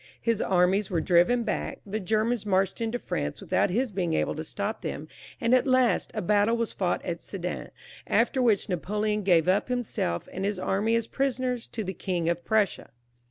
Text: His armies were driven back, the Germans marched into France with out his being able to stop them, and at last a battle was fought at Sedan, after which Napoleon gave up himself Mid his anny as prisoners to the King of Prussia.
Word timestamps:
His 0.19 0.41
armies 0.41 0.89
were 0.89 0.99
driven 0.99 1.43
back, 1.43 1.79
the 1.85 1.99
Germans 1.99 2.43
marched 2.43 2.81
into 2.81 2.97
France 2.97 3.39
with 3.39 3.53
out 3.53 3.69
his 3.69 3.91
being 3.91 4.15
able 4.15 4.33
to 4.33 4.43
stop 4.43 4.81
them, 4.81 5.07
and 5.39 5.53
at 5.53 5.67
last 5.67 6.09
a 6.15 6.23
battle 6.23 6.57
was 6.57 6.71
fought 6.73 7.05
at 7.05 7.21
Sedan, 7.21 7.69
after 8.07 8.41
which 8.41 8.67
Napoleon 8.67 9.21
gave 9.21 9.47
up 9.47 9.67
himself 9.69 10.25
Mid 10.33 10.43
his 10.43 10.57
anny 10.57 10.95
as 10.95 11.05
prisoners 11.05 11.67
to 11.67 11.83
the 11.83 11.93
King 11.93 12.29
of 12.29 12.43
Prussia. 12.43 12.89